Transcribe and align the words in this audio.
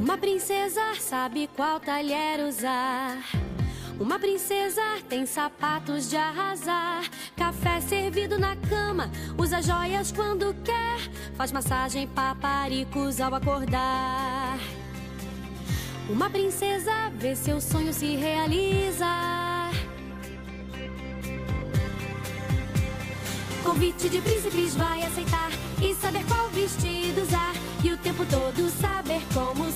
Uma 0.00 0.16
princesa 0.16 0.80
sabe 0.98 1.46
qual 1.54 1.78
talher 1.78 2.40
usar. 2.48 3.22
Uma 4.00 4.18
princesa 4.18 4.80
tem 5.06 5.26
sapatos 5.26 6.08
de 6.08 6.16
arrasar. 6.16 7.02
Café 7.36 7.82
servido 7.82 8.38
na 8.38 8.56
cama, 8.56 9.10
usa 9.36 9.60
joias 9.60 10.10
quando 10.10 10.56
quer. 10.64 11.00
Faz 11.34 11.52
massagem 11.52 12.08
paparicos 12.08 13.20
ao 13.20 13.34
acordar. 13.34 14.58
Uma 16.08 16.30
princesa 16.30 17.10
vê 17.18 17.36
seu 17.36 17.60
sonho 17.60 17.92
se 17.92 18.16
realizar. 18.16 19.70
Convite 23.62 24.08
de 24.08 24.22
príncipes 24.22 24.74
vai 24.74 25.02
aceitar 25.02 25.50
e 25.82 25.94
saber 25.94 26.24
qual 26.24 26.48
vestido 26.48 27.20
usar. 27.20 27.52
E 27.84 27.92
o 27.92 27.98
tempo 27.98 28.24
todo 28.26 28.70
saber 28.70 29.20
como. 29.34 29.69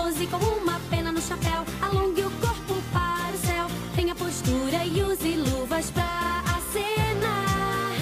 Pose 0.00 0.28
com 0.28 0.36
uma 0.36 0.80
pena 0.88 1.10
no 1.10 1.20
chapéu, 1.20 1.64
alongue 1.82 2.22
o 2.22 2.30
corpo 2.30 2.80
para 2.92 3.34
o 3.34 3.38
céu. 3.38 3.66
Tenha 3.96 4.14
postura 4.14 4.84
e 4.84 5.02
use 5.02 5.34
luvas 5.34 5.90
pra 5.90 6.44
acenar. 6.56 7.96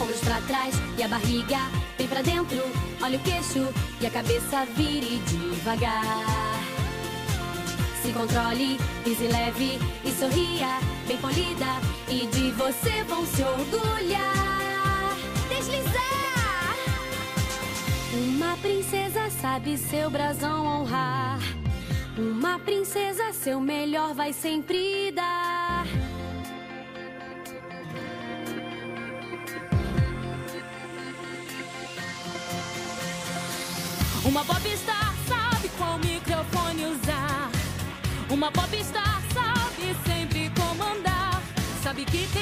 Ombros 0.00 0.20
pra 0.20 0.40
trás 0.40 0.74
e 0.96 1.02
a 1.02 1.08
barriga 1.08 1.58
vem 1.98 2.08
pra 2.08 2.22
dentro. 2.22 2.62
Olha 3.02 3.18
o 3.18 3.22
queixo 3.22 3.68
e 4.00 4.06
a 4.06 4.10
cabeça 4.10 4.64
vire 4.74 5.18
devagar. 5.26 6.24
Se 8.02 8.10
controle, 8.12 8.80
pise 9.04 9.28
leve 9.28 9.78
e 10.02 10.10
sorria, 10.10 10.80
bem 11.06 11.18
polida. 11.18 11.66
E 12.08 12.26
de 12.28 12.50
você 12.52 13.04
vão 13.04 13.26
se 13.26 13.42
orgulhar. 13.42 14.71
Uma 18.52 18.60
princesa 18.60 19.30
sabe 19.30 19.78
seu 19.78 20.10
brasão 20.10 20.66
honrar. 20.66 21.38
Uma 22.18 22.58
princesa, 22.58 23.32
seu 23.32 23.58
melhor 23.58 24.12
vai 24.12 24.34
sempre 24.34 25.10
dar. 25.10 25.86
Uma 34.22 34.44
popstar 34.44 35.14
sabe 35.26 35.70
qual 35.78 35.98
microfone 36.00 36.84
usar. 36.84 37.50
Uma 38.28 38.52
popstar 38.52 39.22
sabe 39.32 39.96
sempre 40.06 40.50
comandar. 40.50 41.42
Sabe 41.82 42.04
que 42.04 42.28
tem 42.34 42.41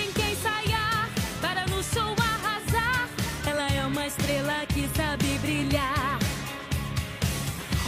estrela 4.11 4.66
que 4.66 4.89
sabe 4.97 5.39
brilhar. 5.39 6.19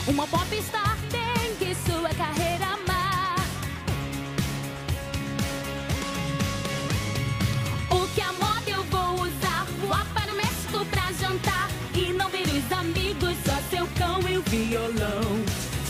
Uma 0.06 0.26
popstar 0.26 0.96
tem 1.10 1.54
que 1.56 1.74
sua 1.74 2.10
carreira 2.10 2.66
amar. 2.66 3.36
O 7.90 8.06
que 8.14 8.20
a 8.20 8.32
moda 8.32 8.70
eu 8.70 8.84
vou 8.84 9.26
usar? 9.26 9.66
Voar 9.80 10.06
para 10.14 10.32
o 10.32 10.36
México 10.36 10.84
pra 10.92 11.12
jantar. 11.20 11.68
E 11.94 12.12
não 12.12 12.28
ver 12.30 12.46
os 12.46 12.72
amigos, 12.72 13.36
só 13.44 13.56
seu 13.70 13.86
cão 13.98 14.20
e 14.28 14.38
o 14.38 14.42
violão. 14.42 15.44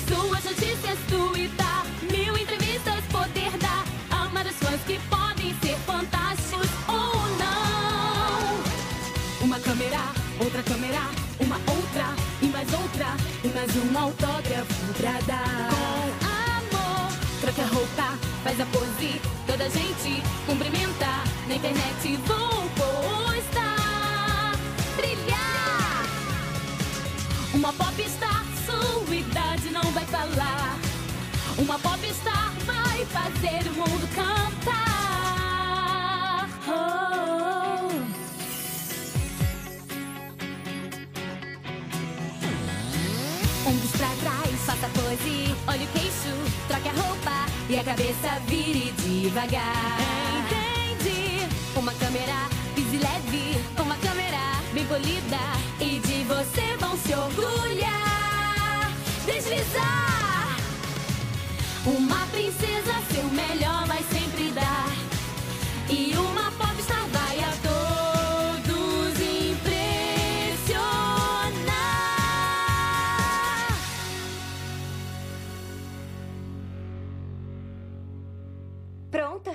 Suas 0.09 0.45
notícias 0.45 0.99
tuitar, 1.09 1.85
mil 2.11 2.37
entrevistas 2.39 3.05
poder 3.11 3.53
dar. 3.59 3.85
Amar 4.11 4.47
os 4.47 4.57
fãs 4.57 4.81
que 4.87 4.99
podem 5.11 5.55
ser 5.61 5.77
fantásticos 5.87 6.69
ou 6.89 7.15
não. 7.39 8.63
Uma 9.43 9.59
câmera, 9.61 10.22
outra 10.41 10.63
câmera, 10.63 11.01
uma 11.41 11.57
outra 11.57 12.07
e 12.41 12.47
mais 12.47 12.73
outra 12.73 13.07
e 13.45 13.49
mais 13.49 13.71
um 13.77 13.99
autógrafo 13.99 14.93
pra 14.95 15.21
dar. 15.27 15.69
Com 15.71 16.77
amor, 16.77 17.13
troca 17.41 17.63
roupa, 17.75 18.19
faz 18.43 18.61
a 18.61 18.67
pose, 18.67 19.21
toda 19.47 19.71
gente 19.71 20.23
cumprimenta. 20.47 21.07
Na 21.49 21.57
internet 21.57 22.17
vou 22.27 22.69
postar, 22.77 24.53
brilhar. 24.97 26.07
Uma 27.55 27.73
popstar, 27.73 28.45
sua 28.67 29.15
idade 29.15 29.71
não 29.71 29.91
vai 29.93 30.05
falar. 30.07 30.79
Uma 31.59 31.79
popstar 31.79 32.53
vai 32.65 33.05
fazer 33.07 33.69
o 33.71 33.75
mundo 33.75 34.15
cantar. 34.15 34.32
Ombros 43.73 43.93
pra 43.93 44.09
trás, 44.21 44.61
faça 44.67 44.87
pose, 44.89 45.55
olha 45.67 45.85
o 45.85 45.89
queixo, 45.89 46.35
troque 46.69 46.89
a 46.89 46.93
roupa 46.93 47.47
e 47.71 47.79
a 47.79 47.83
cabeça 47.83 48.39
vire 48.47 48.93
devagar. 48.99 49.97
Entendi. 50.45 51.49
Uma 51.75 51.95
câmera, 51.95 52.51
pise 52.75 52.99
leve, 52.99 53.65
uma 53.81 53.97
câmera 53.97 54.61
bem 54.75 54.85
polida 54.85 55.39
e 55.81 56.01
de 56.01 56.23
você 56.25 56.77
vão 56.79 56.99
se 56.99 57.15
orgulhar. 57.15 58.93
Deslizar. 59.25 60.59
Uma 61.87 62.27
princesa, 62.27 62.93
Pronta? 79.13 79.53